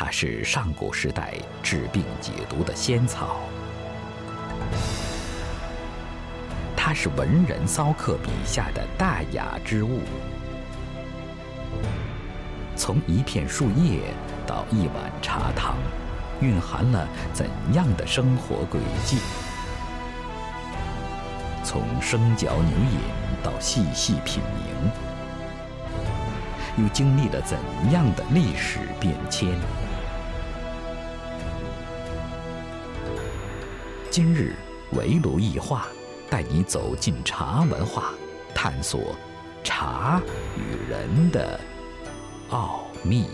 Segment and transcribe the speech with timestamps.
[0.00, 3.40] 它是上古时代治病解毒的仙草，
[6.76, 10.02] 它是文人骚客笔下的大雅之物。
[12.76, 14.14] 从一片树叶
[14.46, 15.74] 到一碗茶汤，
[16.40, 19.18] 蕴含了怎样的生活轨迹？
[21.64, 23.00] 从生嚼牛饮
[23.42, 24.40] 到细细品
[26.76, 27.58] 茗，又经历了怎
[27.90, 29.58] 样的历史变迁？
[34.20, 34.52] 今日
[34.94, 35.86] 围炉一话，
[36.28, 38.14] 带你走进茶文化，
[38.52, 39.14] 探索
[39.62, 40.20] 茶
[40.56, 41.60] 与人的
[42.50, 43.26] 奥秘。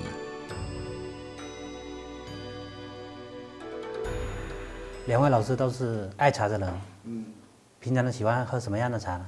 [5.07, 7.25] 两位老师都是爱茶的人，嗯，
[7.81, 9.27] 平常都喜欢喝什么样的茶呢？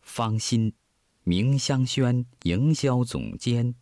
[0.00, 0.72] 方心，
[1.24, 3.74] 明香轩营销总监。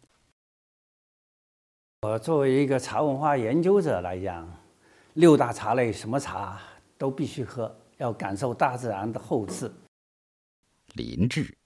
[2.01, 4.48] 我作为一个茶文化研究者来讲，
[5.15, 6.59] 六大茶类什么茶
[6.96, 9.73] 都必须喝，要感受大自然的厚赐。
[10.95, 11.57] 林志，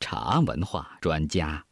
[0.00, 1.64] 茶文化专家。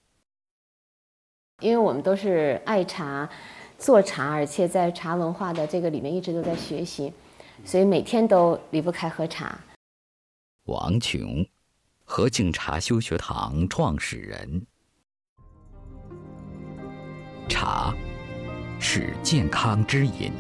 [1.61, 3.29] 因为我们都是爱茶。
[3.77, 7.13] 做茶，而且在茶文化的这个里面一直都在学习，
[7.65, 9.59] 所以每天都离不开喝茶。
[10.67, 11.45] 王琼，
[12.05, 14.67] 和敬茶修学堂创始人。
[17.49, 17.93] 茶
[18.81, 20.33] 是健康之饮，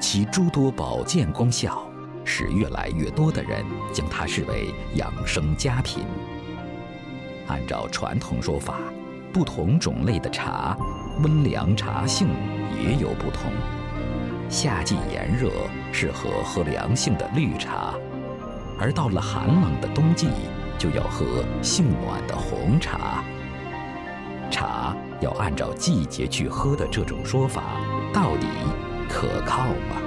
[0.00, 1.86] 其诸多保健功效，
[2.24, 6.04] 使越来越多的人将它视为养生佳品。
[7.46, 8.78] 按照传统说法。
[9.32, 10.76] 不同种类的茶，
[11.22, 12.26] 温凉茶性
[12.82, 13.52] 也有不同。
[14.48, 15.52] 夏季炎热，
[15.92, 17.94] 适合喝凉性的绿茶；
[18.76, 20.26] 而到了寒冷的冬季，
[20.76, 23.22] 就要喝性暖的红茶。
[24.50, 27.62] 茶要按照季节去喝的这种说法，
[28.12, 28.48] 到底
[29.12, 30.00] 可靠吗？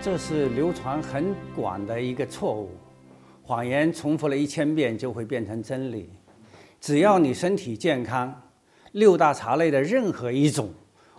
[0.00, 2.70] 这是流传很广的一个错误。
[3.42, 6.10] 谎言重复了一千遍，就会变成真理。
[6.78, 8.32] 只要你身体健康，
[8.92, 10.68] 六大茶类的任何一种，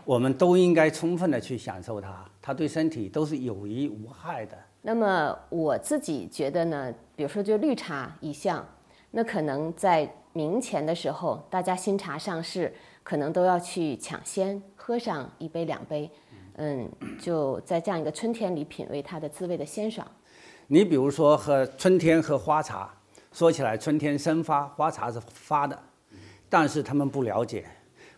[0.06, 4.58] 我们都应该充分的去享受它，它对身体都是有益无害的。
[4.84, 8.66] 那么我自己觉得呢，比如说就绿茶一项，
[9.10, 16.10] 那可能在明前的时候，大家新茶上市，可能都要去抢先喝上一杯两杯，
[16.56, 20.06] 嗯，就在这样一个春天里品味它的滋味的鲜爽。
[20.68, 22.94] 你比如说喝春天喝花茶。
[23.34, 25.80] 说起来，春天生发，花茶是发的，
[26.50, 27.66] 但是他们不了解，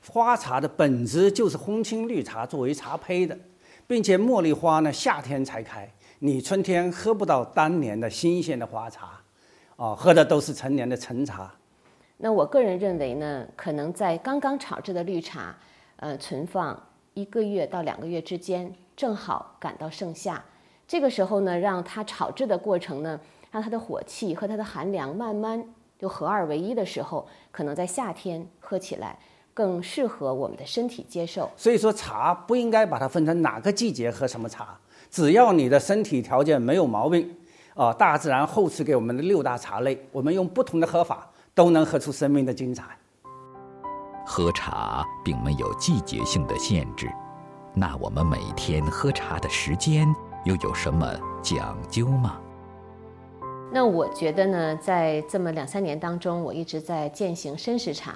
[0.10, 3.38] 花茶的本质就是烘青绿茶作为茶胚的，
[3.86, 5.88] 并且茉莉花呢夏天才开，
[6.18, 9.22] 你春天喝不到当年的新鲜的花茶，
[9.76, 11.54] 哦，喝的都是陈年的陈茶。
[12.24, 15.54] 那我个人认为呢，可能在刚刚炒制的绿茶，
[15.98, 16.82] 呃，存放
[17.16, 20.42] 一个月到两个月之间，正好赶到盛夏，
[20.88, 23.20] 这个时候呢，让它炒制的过程呢。
[23.52, 25.64] 让它的火气和它的寒凉慢慢
[26.00, 29.20] 就合二为一的时候，可能在夏天喝起来
[29.54, 31.48] 更适合我们的身体接受。
[31.56, 34.80] 所以说，茶不应该把它分成哪个季节喝什么茶，
[35.12, 37.36] 只要你的身体条件没有毛病，
[37.76, 42.84] 啊，大自然厚赐给我们的六大茶类，我们用不同的喝法都能喝出生命的精彩。
[44.26, 47.12] 喝茶并没有季节性的限制，
[47.74, 50.08] 那我们每天喝茶的时间
[50.46, 51.06] 又有什么
[51.42, 52.40] 讲究吗？
[53.72, 58.14] 那我觉得呢，在这么两三年当中，我一直在践行申时茶。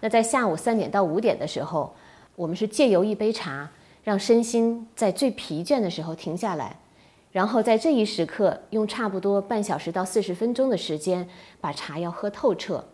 [0.00, 1.94] 那在下午三点到五点的时候，
[2.34, 3.68] 我们是借由一杯茶，
[4.02, 6.76] 让身心在最疲倦的时候停下来，
[7.32, 11.26] 然后在这一时刻，用差不多半小时到四十分钟的时间，
[11.60, 12.84] 把茶要喝透彻。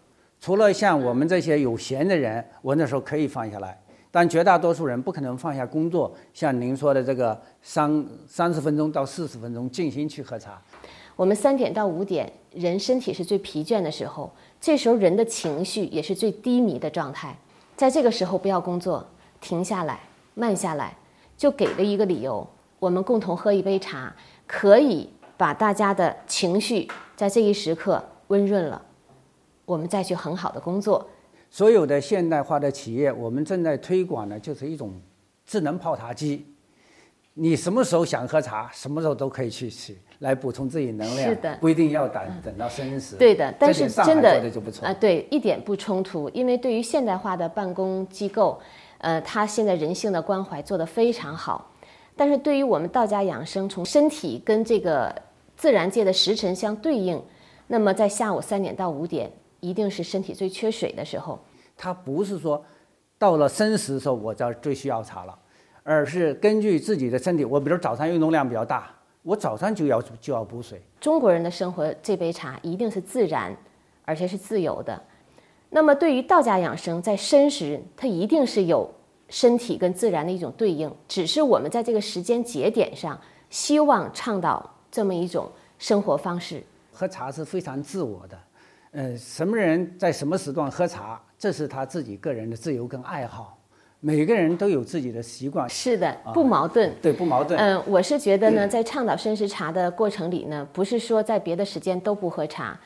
[0.40, 3.76] 除了像我们这些有闲的人，我那时候可以放下来，
[4.12, 10.62] 但绝大多数人不可能放下工作，像您说的这个三三十分钟到四十分钟静心去喝茶。
[11.16, 17.36] 我们三点到五点，人身体是最疲倦的时候，这时候人的情绪也是最低迷的状态。
[17.74, 19.04] 在这个时候，不要工作，
[19.40, 19.98] 停下来，
[20.34, 20.96] 慢下来，
[21.36, 22.48] 就给了一个理由，
[22.78, 24.14] 我们共同喝一杯茶，
[24.48, 28.82] 可以把大家的情绪在这一时刻温润了，
[29.64, 31.06] 我们再去很好的工作。
[31.50, 34.92] 所有的现代化的企业，我们正在推广的就是一种
[35.46, 36.44] 智能泡茶机。
[37.34, 43.14] 你什么时候想喝茶，什么时候都可以去取来补充自己能量，是的，不一定要等等到生时。
[43.14, 44.42] 对的，但是真的
[44.82, 46.28] 啊，对，一点不冲突。
[46.30, 48.60] 因为对于现代化的办公机构，
[48.98, 51.70] 呃，他现在人性的关怀做得非常好。
[52.18, 55.14] 但是对于我们道家养生，从身体跟这个
[55.56, 57.22] 自然界的时辰相对应，
[57.68, 59.30] 那么在下午三点到五点，
[59.60, 61.38] 一定是身体最缺水的时候。
[61.76, 62.60] 它不是说
[63.18, 65.38] 到了申时的时候，我这最需要茶了，
[65.84, 68.92] 而是根据自己的身体，我比如早上运动量比较大，
[69.22, 70.82] 我早上就要就要补水。
[71.00, 73.56] 中国人的生活，这杯茶一定是自然，
[74.04, 75.00] 而且是自由的。
[75.70, 78.90] 那么对于道家养生，在申时，它一定是有
[79.28, 83.20] 身体跟自然的一种对应，只是我们在这个时间节点上，
[83.50, 86.62] 希望倡导这么一种生活方式。
[86.92, 88.38] 喝茶是非常自我的，
[88.92, 93.56] 呃，什么人在什么时段喝茶，这是他自己个人的自由跟爱好。
[94.00, 96.94] 每个人都有自己的习惯，是的，不矛盾。
[97.02, 97.58] 对，不矛盾。
[97.58, 102.78] 嗯，我是觉得呢，在倡导生食茶的过程里呢，不是说在别的时间都不喝茶，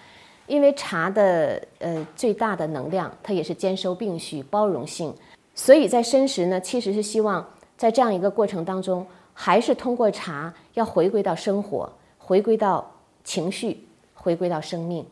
[0.46, 5.14] 因为茶的呃最大的能量，它也是兼收并蓄、包容性，
[5.54, 7.46] 所以在申时呢，其实是希望
[7.76, 12.90] 在这样一个过程当中，还是通过茶要回归到生活，回归到
[13.24, 13.86] 情绪。
[14.14, 15.04] 回归到生命，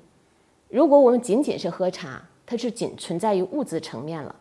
[0.69, 4.33] 如果我们仅仅是喝茶，它是仅存在于物质层面了。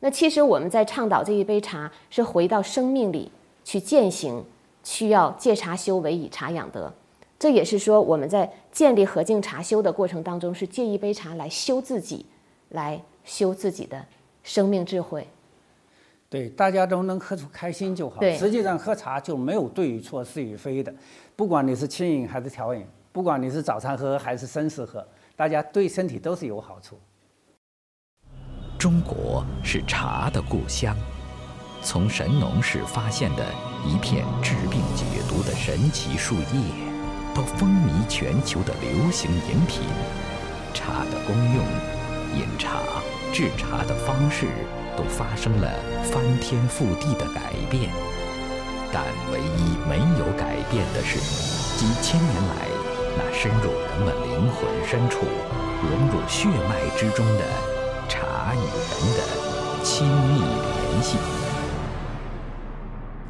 [0.00, 3.30] 那其实我们在倡导这一杯茶，是回到生命里
[3.66, 4.42] 去践行，
[4.82, 6.90] 需要借茶修为，以茶养德。
[7.38, 12.24] 这也是说我们在建立和敬茶修的过程当中，是借一杯茶来修自己，
[12.70, 14.02] 来修自己的
[14.48, 15.28] 生命智慧。
[16.30, 18.22] 对，大家都能喝出开心就好。
[18.22, 20.92] 实际上喝茶就没有对与错、是与非的，
[21.36, 22.84] 不管你是轻饮还是调饮。
[23.12, 25.06] 不管你是早餐喝还是生时喝，
[25.36, 26.98] 大家对身体都是有好处。
[28.78, 30.96] 中国是茶的故乡，
[31.82, 33.44] 从神农氏发现的
[33.84, 36.42] 一片治病解毒的神奇树叶，
[37.34, 39.82] 到风靡全球的流行饮品，
[40.72, 41.64] 茶的功用、
[42.38, 42.78] 饮茶、
[43.32, 44.46] 制茶的方式
[44.96, 45.70] 都发生了
[46.04, 47.90] 翻天覆地的改变。
[48.92, 51.18] 但唯一没有改变的是，
[51.76, 52.68] 几千年来。
[53.20, 55.26] 那深入人们灵魂深处、
[55.82, 57.44] 融入血脉之中的
[58.08, 61.18] 茶与人的亲密联系。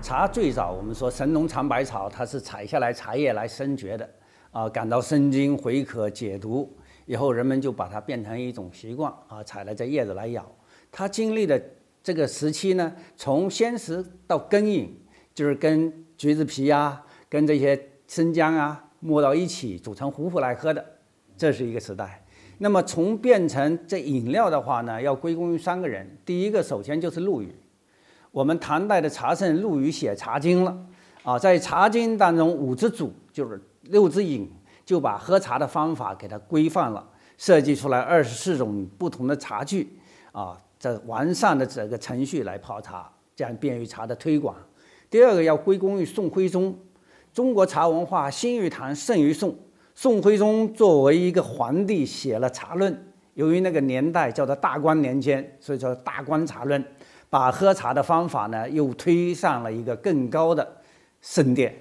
[0.02, 4.08] 茶最早，我们说神农尝百草，它是采下来茶叶来生嚼的，
[4.52, 6.70] 啊，感到生津回渴、解毒，
[7.08, 10.46] 以后人们就把它变成一种习惯，啊，采了这叶子来咬。
[10.92, 11.60] 它经历的
[12.02, 14.94] 这个时期呢，从鲜食到根饮，
[15.34, 18.84] 就是跟橘子皮啊，跟这些生姜啊。
[19.00, 20.84] 磨到一起煮成糊糊来喝的，
[21.36, 22.26] 这是一个时代。
[22.58, 26.04] 那么从变成这饮料的话呢，要归功于三个人。
[26.24, 27.54] 第一个，首先就是陆羽。
[28.32, 30.76] 我们唐代的茶圣陆羽写《茶经》了
[31.22, 34.50] 啊，在《茶经》当中五之祖就是六之饮，
[34.88, 37.06] 就把喝茶的方法给它规范了，
[37.36, 39.98] 设计出来二十四种不同的茶具
[40.32, 43.06] 啊，这完善的整个程序来泡茶，
[43.36, 44.56] 这样便于茶的推广。
[45.10, 46.74] 第二个要归功于宋徽宗。
[47.34, 49.54] 中国茶文化兴于唐，盛于宋。
[49.94, 52.90] 宋徽宗作为一个皇帝写了《茶论》，
[53.34, 56.82] 由于那个年代叫做大观年间，所以说《大观茶论》，
[57.28, 60.66] 把喝茶的方法呢又推上了一个更高的
[61.20, 61.76] 圣殿。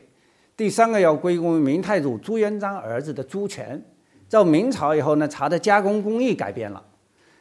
[0.58, 3.80] 第三个要归功于明太祖朱元璋儿子的朱权。
[4.30, 6.84] 到明朝以后呢，茶的加工工艺改变了，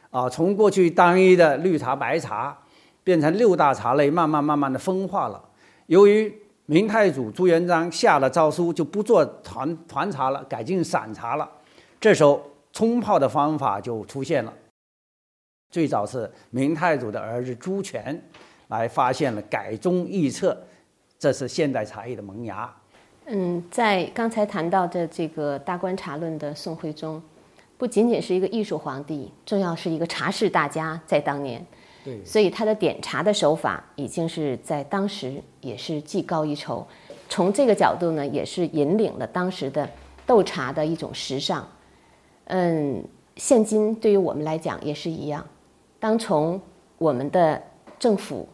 [0.09, 2.57] 啊，从过去单一的绿茶、白茶，
[3.03, 5.43] 变成六大茶类，慢慢慢慢的分化了。
[5.87, 6.33] 由于
[6.67, 11.49] 明太祖朱元璋下了诏书，就不做团团茶了，改进散茶了。
[11.99, 12.41] 这时候
[12.71, 14.53] 冲泡的方法就出现了。
[15.69, 18.21] 最早是明太祖的儿子朱权
[18.69, 20.57] 来发现了改中易策，
[21.19, 22.73] 这是现代茶艺的萌芽。
[23.29, 27.21] 嗯，在刚才谈到的这个《大观茶论》的宋徽宗，
[27.77, 31.63] 不仅仅是一个艺术皇帝，重要是一个茶事大家，在当年。
[32.05, 36.87] 对所以他的点茶的手法已经是在当时也是技高一筹，
[37.27, 39.89] 从这个角度呢，也是引领了当时的
[40.25, 41.67] 斗茶的一种时尚。
[42.45, 43.03] 嗯，
[43.35, 45.45] 现今对于我们来讲也是一样。
[45.99, 46.61] 当从
[46.97, 47.61] 我们的
[47.99, 48.47] 政府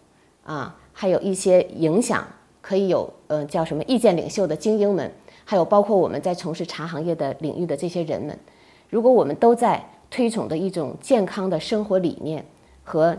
[0.44, 2.26] 啊，还有一些影响
[2.64, 5.12] 可以有呃叫什么意见领袖的精英们，
[5.46, 8.36] 还有包括我们在从事茶行业的领域的这些人们，
[8.90, 12.44] 如果我们都在推崇的一种健康的生活理念
[12.84, 13.16] 和。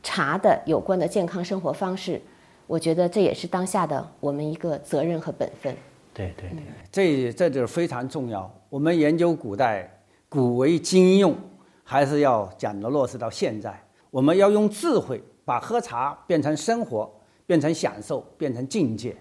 [0.00, 2.22] 茶的有关的健康生活方式，
[2.68, 5.74] 我觉得这也是当下的我们一个责任和本分。
[6.14, 8.48] 对对对，这这就是非常重要。
[8.70, 9.90] 我们研究古代
[10.28, 11.34] 古为今用，
[11.82, 13.76] 还是要讲的落实到现在。
[14.08, 17.10] 我们要用智慧把喝茶变成生活，
[17.48, 19.16] 变成享受，变成境界。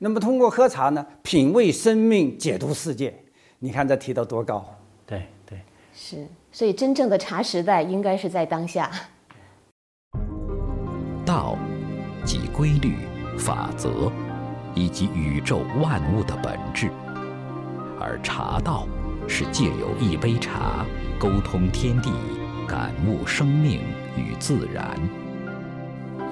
[0.00, 3.14] 那么通过喝茶呢，品味生命，解读世界。
[3.60, 4.76] 你看这提到多高？
[5.06, 5.60] 对对，
[5.94, 6.26] 是。
[6.50, 8.90] 所以真正的茶时代应该是在当下。
[11.24, 11.56] 道，
[12.24, 12.96] 即规律、
[13.38, 14.10] 法则，
[14.74, 16.88] 以及宇宙万物的本质；
[18.00, 18.88] 而茶道，
[19.28, 20.84] 是借由一杯茶，
[21.20, 22.10] 沟通天地，
[22.66, 23.80] 感悟生命
[24.16, 24.98] 与自然。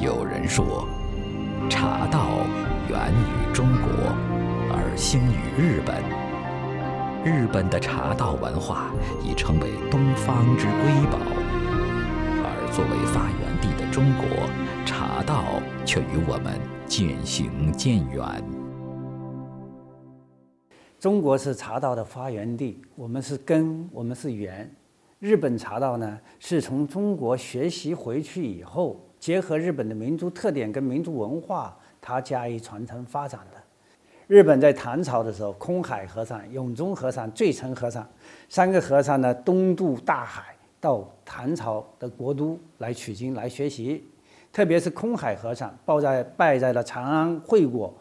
[0.00, 0.88] 有人说，
[1.68, 2.46] 茶道
[2.88, 3.90] 源于中国，
[4.70, 6.02] 而兴于日本。
[7.24, 11.18] 日本的茶道文化已成为东方之瑰宝，
[12.44, 14.24] 而作为发源地的中国，
[14.86, 18.24] 茶道却与我们渐行渐远。
[20.98, 24.70] 中国是茶道的发源地，我们是根，我们是源。
[25.18, 33.60] 日本茶道呢，是从中国学习回去以后，结合日本的民族特点跟民族文化，它加以传承发展的。
[34.26, 38.06] 日本在唐朝的时候，空海和尚、永宗和尚、最澄和尚
[38.48, 44.04] 三个和尚呢，东渡大海到唐朝的国都来取经来学习。
[44.52, 47.92] 特别是空海和尚，拜在拜在了长安惠果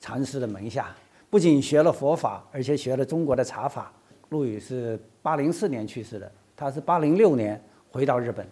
[0.00, 0.94] 禅师的门下，
[1.28, 3.92] 不仅学了佛法，而且学了中国的茶法。
[4.30, 6.30] 陆羽是八零四年去世的。
[6.56, 8.46] 他是八零六年回到日本，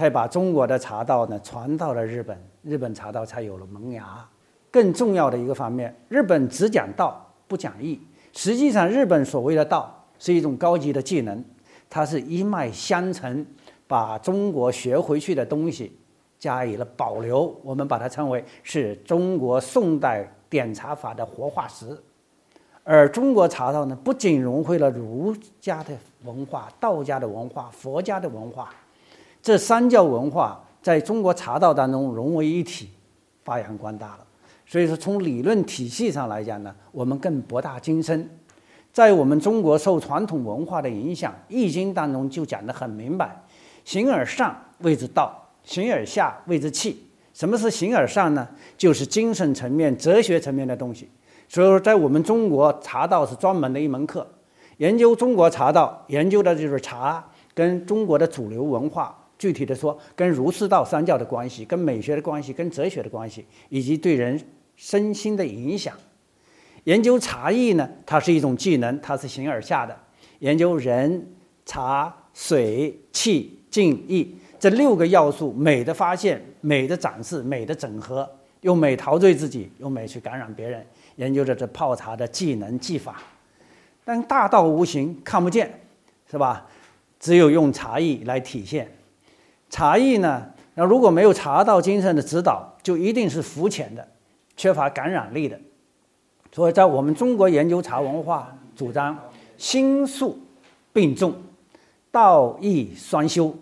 [0.00, 4.26] 才把中国的茶道呢传到了日本，日本茶道才有了萌芽。
[4.70, 8.00] 更重要的一个方面，日本只讲道不讲义。
[8.32, 11.44] 实际上，日本所谓的道是一种高级的技能，
[11.90, 13.44] 它是一脉相承，
[13.86, 15.94] 把中国学回去的东西
[16.38, 17.54] 加以了保留。
[17.62, 21.94] 我们把它称为是中国宋代点茶法的活化石。
[22.84, 25.92] 而中国茶道呢，不仅融汇了儒家的
[26.24, 28.72] 文化、道家的文化、佛家的文化，
[29.42, 32.90] 这三教文化在中国茶道当中融为一体，
[33.44, 34.20] 发扬光大了。
[34.66, 38.28] 所以说，从理论体系上来讲呢，我们更博大精深。
[38.92, 43.40] 在我们中国受传统文化的影响，《易经》当中就讲得很明白：
[43.84, 47.04] 形而上谓之道，形而下谓之气。
[47.32, 48.46] 什么是形而上呢？
[48.76, 51.08] 就是精神层面、哲学层面的东西。
[51.48, 54.26] 所以说，在我们中国茶道是专门的一门课，
[54.78, 64.38] 研究中国茶道，研究的就是茶跟中国的主流文化，具体的说，跟儒释道三教的关系，跟美学的关系，跟哲学的关系，以及对人
[64.76, 65.96] 身心的影响。
[66.84, 69.98] 研究茶艺呢，它是一种技能，它是形而下的。
[70.40, 71.26] 研究人、
[71.64, 78.30] 茶、水、气、静、意这六个要素，美的发现，美的展示，美的整合，
[78.60, 80.84] 用美陶醉自己，用美去感染别人。
[81.16, 83.22] 研究着这泡茶的技能技法，
[84.04, 85.80] 但大道无形，看不见，
[86.30, 86.66] 是吧？
[87.18, 88.90] 只有用茶艺来体现。
[89.70, 94.06] 茶艺呢，那如果没有茶道精神的指导，就一定是肤浅的，
[94.56, 95.58] 缺乏感染力的。
[96.52, 99.16] 所以在我们中国研究茶文化，主张
[99.56, 100.38] 心术
[100.92, 101.32] 并重，
[102.10, 103.54] 道义双修，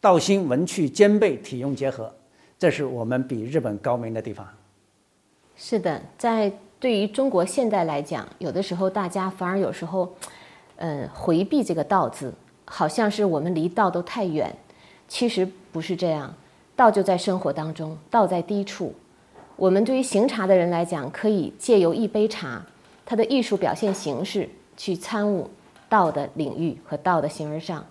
[0.00, 2.14] 道心文趣兼备，体用结合，
[2.58, 4.46] 这是我们比日本高明的地方。
[5.56, 6.52] 是的，在。
[6.80, 10.12] 对于中国现代来讲，有的时候大家反而有时候，
[10.76, 12.30] 嗯，回避这个“道”字，
[12.66, 14.54] 好像是我们离道都太远。
[15.08, 16.34] 其实不是这样，
[16.74, 18.92] 道就在生活当中，道在低处。
[19.56, 22.64] 我们对于行茶的人来讲，可以借由一杯茶，
[23.06, 25.48] 它的艺术表现形式，去参悟
[25.88, 27.84] 道的领域和道的形而上。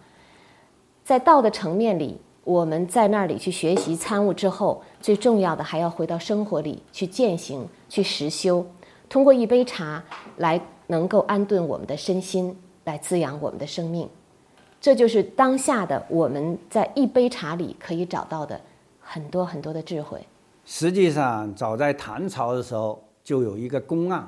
[1.05, 8.65] 在道的层面里，我们在那里去学习参悟之后，最重要的还要回到生活里去践行、去实修。
[9.07, 10.03] 通过一杯茶
[10.37, 14.09] 来能够安顿我们的身心，来滋养我们的生命，
[14.83, 18.59] 这就是当下的我们在一杯茶里可以找到的
[18.99, 20.21] 很多很多的智慧。
[20.65, 24.27] 实际上，早在唐朝的时候就有一个公案，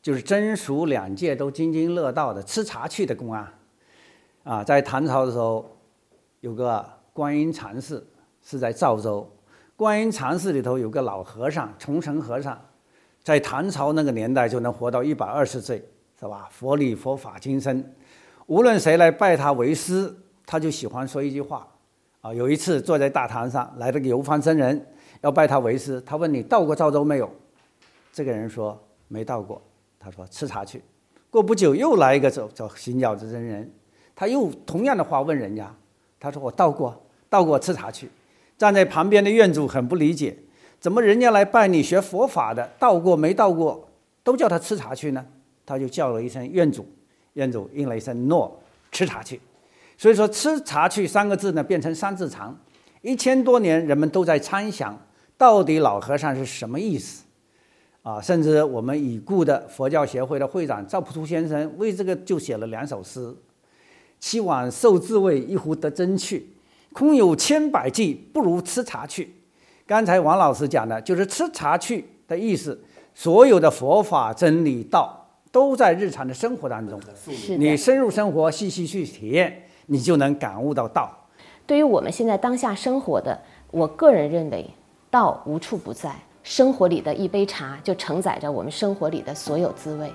[0.00, 3.52] 就是真俗两界都津津乐道的吃茶去的公案。
[4.44, 5.68] 啊，在唐朝的时候，
[6.38, 8.06] 有个观音禅寺
[8.44, 9.28] 是在赵州，
[9.74, 12.56] 观音禅寺里头有个老和尚，重绳和尚。
[13.24, 15.84] 在唐朝那个年代就能活到一百二十岁，
[16.20, 16.48] 是吧？
[16.52, 17.92] 佛理佛法精深，
[18.50, 20.12] 无论谁来拜他为师，
[20.44, 21.68] 他就喜欢说一句话。
[22.20, 24.84] 啊，有一次坐在大堂上，来了个游方僧人，
[25.20, 26.00] 要拜他为师。
[26.00, 27.30] 他问你到过赵州没有？
[28.12, 28.76] 这个人说
[29.06, 29.62] 没到过。
[30.00, 30.82] 他说吃茶去。
[31.30, 33.72] 过不久又来一个走走行脚的僧人，
[34.16, 35.72] 他又同样的话问人家。
[36.18, 38.10] 他说我到过，到过吃茶去。
[38.58, 40.36] 站在旁边的院主很不理解。
[40.80, 43.88] 怎么人家来拜你学佛法的，到过没到过，
[44.24, 45.24] 都叫他吃茶去呢？
[45.64, 46.84] 他就叫了一声院主，
[47.40, 48.60] 院主应了一声诺，
[48.92, 49.40] 吃茶去。
[49.96, 52.58] 所以说“吃茶去”三个字呢，变成三字长。
[53.02, 54.98] 一千多年，人们都在参想，
[55.36, 57.24] 到底老和尚是什么意思？
[58.02, 63.34] 啊，甚至我们已故的佛教协会的会长赵朴初先生为这个就写了两首诗
[64.20, 66.50] ：“七碗受滋味，一壶得真趣。
[66.92, 69.34] 空有千百计，不如吃茶去。”
[69.86, 72.80] 刚才王老师讲的就是吃茶去的意思，
[73.14, 75.19] 所有的佛法真理道
[75.52, 77.00] 都在日常的生活当中。
[77.58, 81.26] 你深入生活，细细去体验，你就能感悟到道。
[81.66, 83.40] 对于我们现在当下生活的，
[83.70, 84.68] 我个人认为，
[85.10, 90.12] 道无处不在，生活里的一杯茶就承载着我们生活里的所有滋味。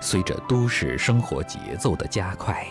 [0.00, 2.66] 随着都市生活节奏的加快，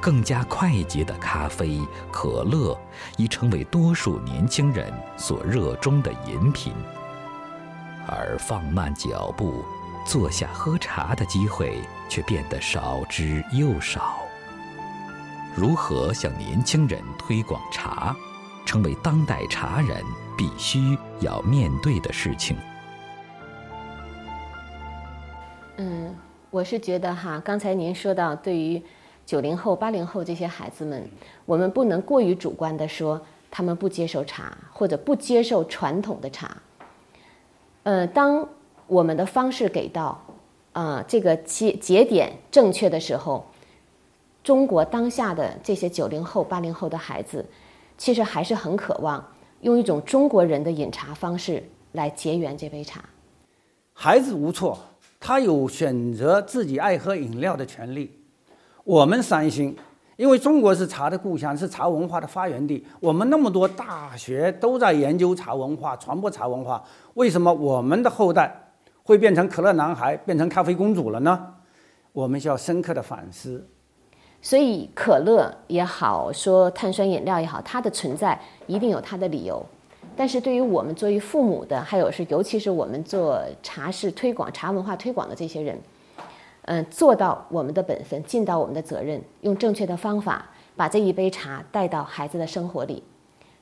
[0.00, 1.78] 更加快捷的咖啡、
[2.10, 2.78] 可乐
[3.18, 6.72] 已成为多数年轻人所热衷的饮品，
[8.06, 9.64] 而放慢脚步，
[10.06, 14.22] 坐下喝茶的机会却变得少之又少。
[15.56, 18.14] 如何向年轻人推广茶？
[18.66, 20.02] 成为当代茶人
[20.38, 22.56] 必须要面对的事情。
[25.76, 26.16] 嗯，
[26.50, 28.82] 我是觉得哈，刚才您说到对于
[29.26, 31.06] 九零后、八零后这些孩子们，
[31.44, 33.20] 我们不能过于主观的说
[33.50, 36.56] 他们不接受茶或者不接受传统的茶。
[37.84, 38.46] 呃，当
[38.86, 40.20] 我们的方式给到
[40.72, 43.46] 啊这个节节点正确的时候，
[44.42, 47.46] 中国当下的这些九零后、八零后的孩子。
[47.96, 49.24] 其实还是很渴望
[49.60, 51.62] 用一种中国人的饮茶方式
[51.92, 53.04] 来结缘这杯茶。
[53.92, 54.76] 孩子无错，
[55.20, 58.10] 他有选择自己爱喝饮料的权利。
[58.82, 59.76] 我们三星，
[60.16, 62.86] 因为中国是茶的故乡，是茶文化的发源地。
[63.00, 66.82] 我们那么多大学都在研究茶文化、传播茶文化，
[67.14, 71.54] 为什么我们的后代会变成可乐男孩、变成咖啡公主了呢？
[72.12, 73.66] 我们需要深刻的反思。
[74.40, 79.64] 所以，可乐也好，说碳酸饮料也好，它的存在一定有它的理由。
[80.14, 85.76] 但是，对于我们作为父母的，还有是尤其是我们做茶事推广、茶文化推广的这些人，
[86.66, 93.02] 嗯，做到我们的本分，尽到我们的责任，用正确的方法把这一杯茶带到孩子的生活里，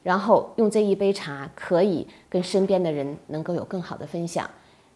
[0.02, 4.48] 然后用这一杯茶可以跟身边的人能够有更好的分享，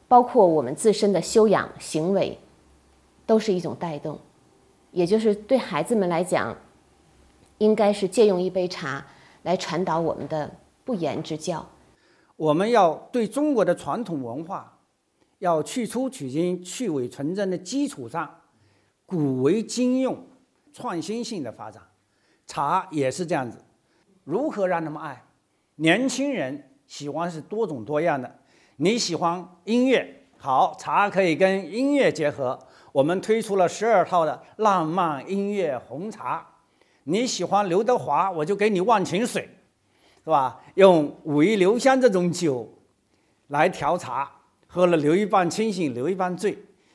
[0.07, 2.39] 包括我们自身的修养行为，
[3.27, 4.17] 都是一种带动。
[4.93, 6.57] 也就是对孩子们来讲，
[7.59, 9.05] 应该是借用一杯茶
[9.43, 10.49] 来传导我们的
[10.85, 11.67] 不言之教。
[12.37, 14.76] 我们要对中国的传统文化，
[15.39, 18.43] 要去粗取精、去伪存真的基础上，
[19.05, 20.27] 古为今用，
[20.73, 21.83] 创新性的发展。
[22.47, 23.65] 茶也是这样子，
[24.25, 25.25] 如何让他们爱？
[25.77, 28.39] 年轻人喜欢是多种多样的。
[28.77, 32.59] 你喜欢音乐，好，茶可以跟音乐结合。
[32.93, 36.47] 我们推出了十二套的浪漫音乐红茶，
[37.05, 39.49] 你喜欢刘德华，我就给你忘情水，
[40.25, 40.63] 是吧？
[40.77, 42.73] 用武夷留香这种酒
[43.49, 44.31] 来调茶，
[44.77, 46.55] 喝了留一半清醒，留一半醉。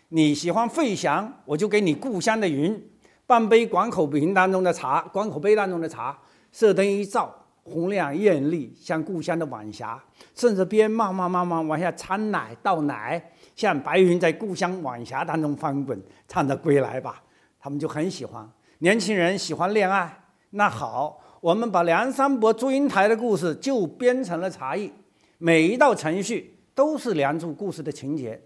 [0.10, 2.80] 你喜欢费翔，我就给你故乡的云，
[3.26, 6.15] 半杯广口瓶当中的茶，广口杯当中的茶，
[6.52, 10.00] 射灯一照，红亮艳丽，像故乡的晚霞，
[10.36, 13.32] 顺着边慢慢慢慢往下掺奶倒奶。
[13.56, 17.24] 像白云在故乡晚霞当中翻滚，唱着归来吧，
[17.60, 18.48] 他们就很喜欢。
[18.78, 24.94] 年轻人喜欢恋爱，那好，我们把梁山伯祝英台的故事就编成了茶艺，
[25.39, 28.41] 每一道程序都是梁祝故事的情节。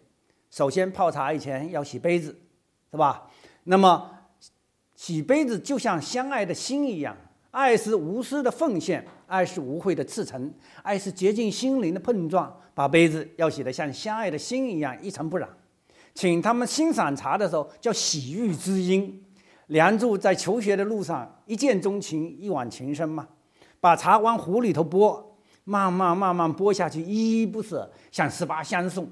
[0.52, 2.38] 首先泡茶以前要洗杯子，
[2.92, 3.32] 是吧？
[3.64, 4.12] 那么
[4.94, 7.16] 洗杯子就像相爱的心一样，
[7.52, 12.54] 爱是无私的奉献，爱是无悔的赤诚，爱是洁净心灵的碰撞。
[12.74, 15.48] 把杯子要洗得像相爱的心一样一尘不染，
[16.14, 19.24] 请他们欣赏茶的时候叫洗浴之音。
[19.68, 23.30] 梁祝在求学的路上一见钟情，一往情深嘛。
[23.80, 25.35] 把茶往壶里头拨，
[25.66, 29.06] 慢慢慢慢拨下去，依依不舍，像十八相送，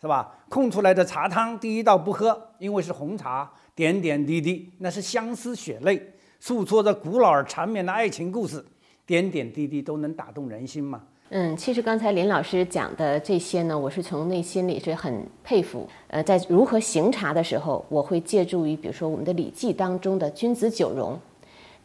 [0.00, 0.34] 是吧？
[0.48, 8.64] 空出来的茶汤第一道不喝，因为是红茶，点点滴滴那是相思血泪，诉说着古老而缠绵的爱情故事，
[9.06, 11.02] 点点滴滴都能打动人心嘛。
[11.32, 15.88] 嗯，其实刚才林老师讲的这些呢，我是从内心里是很佩服。
[16.08, 21.16] 呃，在如何行茶的时候，我会借助于比如说我们的《礼记》当中的君子九容，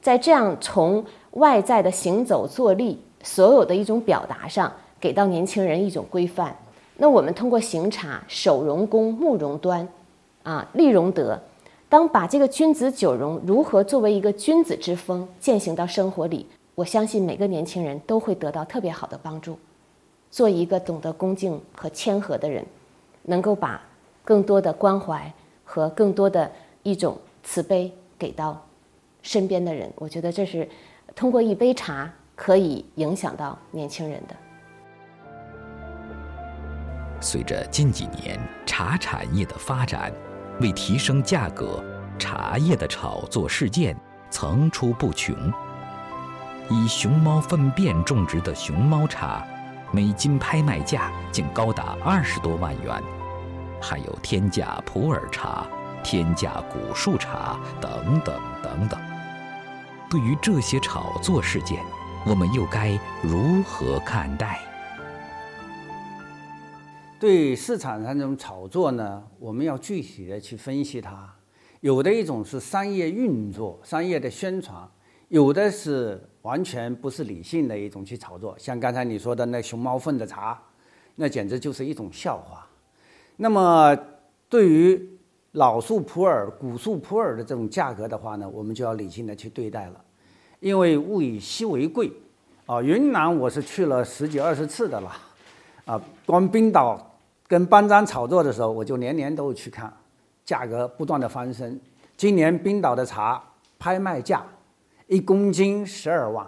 [0.02, 6.56] 在这样从外在的行走坐立所有的一种表达上，给到年轻人一种规范。
[6.98, 9.86] 那我们通过行茶，手容弓，目容端，
[10.44, 11.42] 啊，立容德，
[11.90, 16.46] 当把这个君子九容如何作为一个君子之风践行到生活里。
[16.76, 19.58] 我相信每个年轻人都会得到特别好的帮助，
[20.30, 22.64] 做一个懂得恭敬和谦和的人，
[23.24, 23.82] 能够把
[24.24, 25.34] 更多的关怀
[25.64, 26.52] 和更多的
[26.84, 28.64] 一种慈悲给到
[29.22, 29.92] 身边的人。
[29.96, 30.70] 我觉得这是
[31.16, 34.36] 通过一杯茶可以影响到年轻人的。
[37.22, 40.12] 随着近几年茶产业的发展，
[40.60, 41.84] 为提升价格，
[42.20, 43.98] 茶叶的炒作事件
[44.30, 45.36] 层出不穷。
[46.70, 49.46] 以熊猫粪便种植的熊猫茶，
[49.92, 53.02] 每斤拍卖价竟高达二十多万元；
[53.82, 55.66] 还有天价普洱茶、
[56.04, 59.00] 天价古树茶等等等等。
[60.10, 61.84] 对于这些炒作事件，
[62.28, 64.60] 我们又该如何看待？
[67.20, 71.32] 对市场上这种炒作呢，我们要具体的去分析它。
[71.82, 74.90] 有的一种是商业运作、商业的宣传，
[75.28, 78.56] 有的是完全不是理性的一种去炒作。
[78.58, 80.60] 像刚才你说的那熊猫粪的茶，
[81.14, 82.68] 那简直就是一种笑话。
[83.38, 83.96] 那么，
[84.50, 85.10] 对于
[85.52, 90.02] 老树普洱、古树普洱的这种价格的话呢，我们就要理性的去对待了。
[90.66, 92.12] 因为物以稀为贵，
[92.66, 95.16] 啊，云南我是去了十几二十次的了，
[95.86, 97.00] 啊，光冰岛
[97.48, 99.94] 跟班章炒作的时候，我就年年都去看，
[100.44, 101.80] 价格不断的翻身。
[102.18, 103.40] 今年冰岛的茶
[103.78, 104.44] 拍卖价
[105.06, 106.44] 一公斤十二万，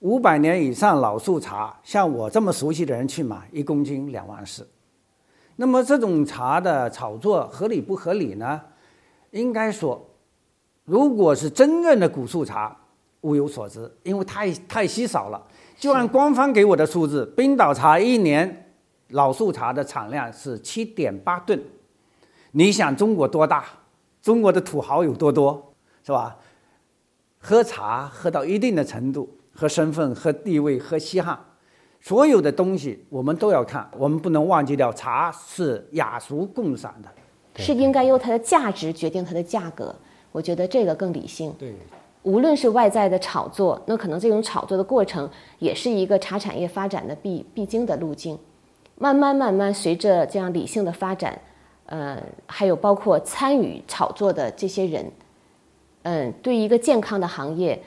[0.00, 4.68] 五百年以上老树茶，像我这么熟悉的人去买，一公斤两万四。
[5.54, 8.60] 那么这种茶的炒作合理不合理呢？
[9.30, 10.04] 应该说，
[10.84, 12.76] 如果是真正的古树茶。
[13.24, 15.42] 物有所值，因为太太稀少了。
[15.76, 18.72] 就按官方给我的数字，冰岛茶一年
[19.08, 21.60] 老树茶的产量是七点八吨。
[22.52, 23.64] 你想中国多大？
[24.22, 26.36] 中国的土豪有多多，是吧？
[27.38, 31.38] 喝茶喝到一定的程度，喝身份、喝地位、喝稀罕，
[32.00, 33.90] 所有的东西我们都要看。
[33.98, 37.08] 我们不能忘记掉，茶是雅俗共赏的，
[37.62, 39.94] 是应该由它的价值决定它的价格。
[40.32, 41.52] 我觉得这个更理性。
[41.58, 41.74] 对。
[42.24, 48.38] 无论是外在的炒作，那可能这种炒作的过程也是一个茶产业发展的必必经的路径。
[48.96, 51.38] 慢慢慢慢，随着这样理性的发展，
[51.86, 55.12] 呃，还有包括参与炒作的这些人，
[56.02, 57.82] 嗯，对一个健康的行业，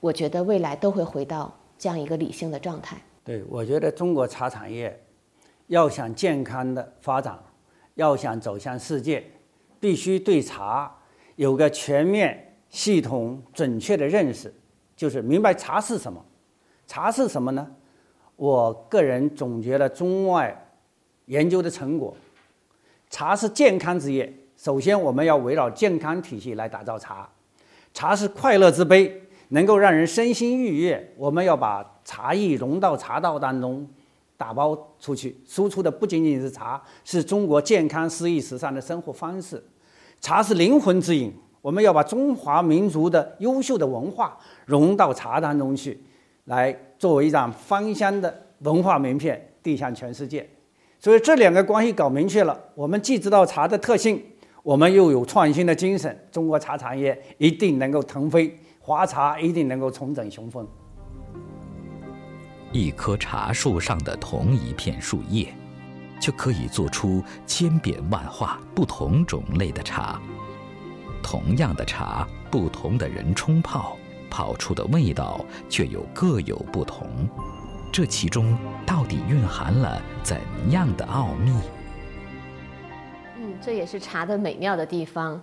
[0.00, 2.96] 我觉得未来都会回到这样一个理性的状态。
[3.22, 5.00] 对，我觉得中国茶产业
[5.68, 7.38] 要想健康的发展，
[7.94, 9.22] 要想走向世界，
[9.78, 10.92] 必须对茶
[11.36, 12.53] 有个全面。
[12.74, 14.52] 系统准确的认识，
[14.96, 16.20] 就是明白茶是什么。
[16.88, 17.64] 茶是什么呢？
[18.34, 20.74] 我个人总结了中外
[21.26, 22.12] 研究的成果。
[23.08, 24.36] 茶是健康之业。
[24.56, 27.28] 首先，我们要围绕健康体系来打造茶。
[27.92, 31.14] 茶是快乐之杯，能够让人身心愉悦。
[31.16, 33.88] 我们要把茶艺融到茶道当中，
[34.36, 39.64] 打包出去，输出的不仅仅是茶，是中国健康、诗意、时尚的生活方式。
[40.20, 41.32] 茶是灵魂之饮。
[41.64, 45.98] 我们要把中华民族的优秀的文化融到茶当中去，
[46.44, 50.46] 来作为一张芳香的文化名片递向全世界。
[51.00, 54.22] 所以这两个关系搞明确了，我们既知道茶的特性，
[54.62, 60.68] 我们又有创新的精神，中国茶产业一定能够腾飞，华茶一定能够重整雄风。
[62.72, 65.48] 一棵茶树上的同一片树叶，
[66.20, 70.20] 就可以做出千变万化、不同种类的茶。
[71.24, 73.96] 同样的茶，不同的人冲泡，
[74.30, 77.08] 泡出的味道却又各有不同。
[77.90, 80.36] 这其中到底蕴含了怎
[80.70, 81.50] 样的奥秘？
[83.38, 85.42] 嗯，这也是茶的美妙的地方。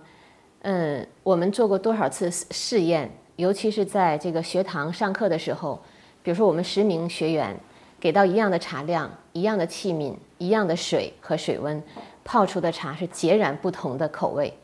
[0.60, 5.82] 嗯，我们做过多少次试验，尤其是在这个学堂上课的时候，
[6.22, 7.58] 比如说我们十名学员
[7.98, 11.82] 给到一样的茶量、一样的器皿、一样的水和水温，
[12.22, 14.56] 泡出的茶是截然不同的口味。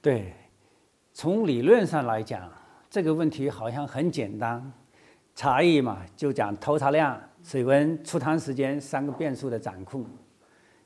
[0.00, 0.32] 对。
[1.16, 2.50] 从理论上来讲，
[2.90, 4.72] 这个问题好像很简单，
[5.36, 10.04] 茶艺嘛，就讲投茶量、水温、出汤时间三个变数的掌控。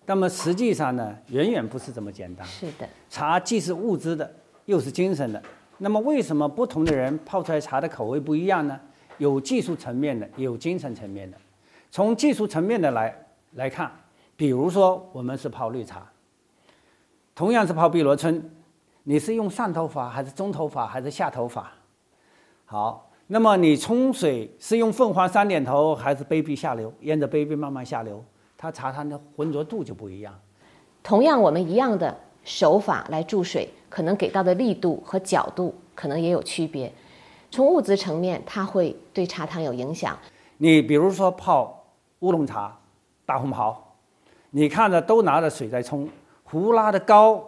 [0.04, 2.46] 那么实际上呢，远远不是这么简单。
[2.46, 4.30] 是的，茶既是物质的，
[4.66, 5.42] 又是精神的。
[5.78, 8.78] 那么为什么不同的人泡出来茶的口味不一样呢？
[9.16, 11.38] 有技术层面的，也有精神层面的。
[11.90, 13.90] 从技术层面的来来看，
[14.36, 16.06] 比如说我们是泡绿茶，
[17.34, 18.50] 同样是泡碧螺春。
[19.08, 21.72] 你是用上头法还是中头法还是下头法？
[22.66, 26.92] 好，那么你冲水是用凤凰三点头还是杯壁下流？
[27.00, 28.22] 沿着杯壁慢慢下流，
[28.58, 30.38] 它茶汤的浑浊度就不一样。
[31.02, 36.92] 同样，我们一样的手法来注水，可能给到的力度和角度可能也有区别。
[37.50, 40.18] 从物质层面，它会对茶汤有影响。
[40.58, 41.82] 你比如说泡
[42.18, 42.78] 乌龙茶、
[43.24, 43.94] 大红袍，
[44.50, 46.06] 你看着都拿着水在冲，
[46.44, 47.42] 壶拉的高。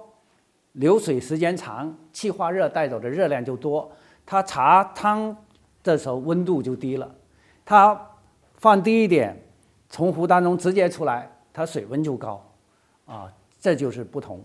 [0.72, 3.90] 流水时间长，气化热带走的热量就多，
[4.24, 5.36] 它茶汤
[5.82, 7.12] 的时候温度就低了。
[7.64, 8.00] 它
[8.56, 9.36] 放低一点，
[9.88, 12.44] 从壶当中直接出来，它水温就高，
[13.06, 14.40] 啊，这就是不同。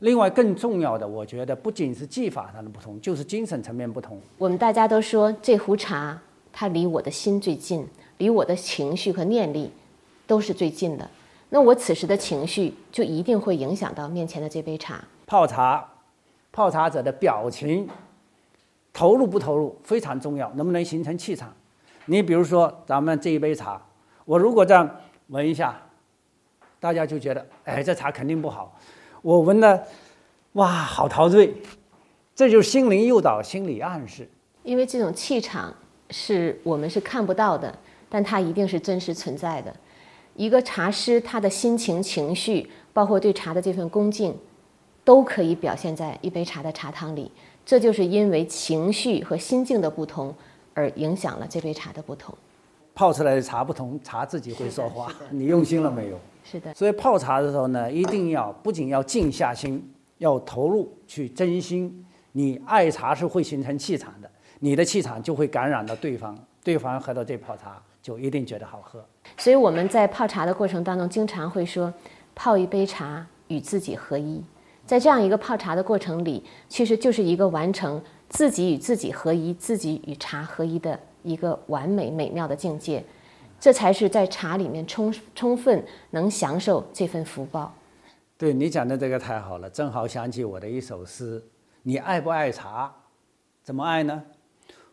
[0.00, 4.20] 另外更重要的，我觉得不仅是技法上的不同，就是精神层面不同。
[4.38, 6.16] 我们大家都说这壶茶，
[6.52, 7.86] 它离我的心最近，
[8.18, 9.70] 离我的情绪和念力
[10.26, 11.08] 都是最近的。
[11.50, 15.02] 那我此时的情绪就一定会影响到面前的这杯茶。
[15.28, 15.86] 泡茶，
[16.50, 17.86] 泡茶者的表情
[18.94, 21.54] 投入不投入非常重要，能不能形成气场？
[22.06, 23.78] 你比如说咱们这一杯茶，
[24.24, 24.90] 我如果这样
[25.26, 25.78] 闻一下，
[26.80, 28.74] 大家就觉得，哎，这茶肯定不好。
[29.20, 29.84] 我闻了，
[30.52, 31.54] 哇，好陶醉，
[32.34, 34.26] 这就是心灵诱导、心理暗示。
[34.62, 35.74] 因为这种气场
[36.08, 39.76] 是我们是看不到的，但它一定是真实存在的。
[40.34, 44.34] 一个茶师他的心情、情绪，包括对茶的这份恭敬，
[45.08, 47.32] 都可以表现在一杯茶的茶汤里。
[47.64, 50.34] 这就是因为情绪和心境的不同，
[50.74, 52.36] 而影响了这杯茶的不同。
[52.94, 55.10] 泡出来的茶不同，茶自己会说话。
[55.30, 56.18] 你用心了没有？
[56.44, 56.74] 是的。
[56.74, 59.82] 所以泡茶的时候呢，一定要不仅要静下心，
[60.18, 62.04] 要投入去真心。
[62.32, 69.02] 你爱茶是会形成气场的，你的气场就会感染到对方，对方喝到这泡茶就一定觉得好喝。
[69.38, 71.90] 所以我们在泡茶的过程当中，经常会说，
[72.34, 74.44] 泡一杯茶与自己合一。
[74.88, 83.04] 在这样一个泡茶的过程里，其实就是一个完成自己与自己合一、自己与茶合一的一个完美美妙的境界。
[83.60, 87.74] 这才是在茶里面充充分能享受这份福报。
[88.38, 91.44] 对你讲的这个太好了，正好想起我的一首诗：
[91.82, 92.90] 你爱不爱茶？
[93.62, 94.22] 怎么爱呢？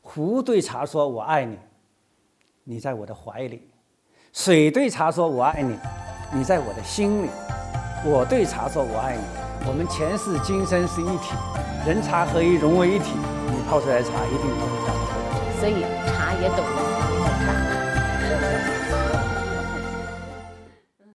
[0.01, 1.58] 壶对茶说：“我爱你，
[2.65, 3.60] 你在我的怀里；
[4.34, 5.77] 水对茶说：我爱你，
[6.34, 7.29] 你在我的心里；
[8.03, 9.44] 我对茶说：我爱你。
[9.67, 11.34] 我们前世今生是一体，
[11.88, 13.13] 人茶合一，融为一体。
[13.47, 14.95] 你泡出来的茶一定不会这样
[15.60, 16.85] 所以茶也懂。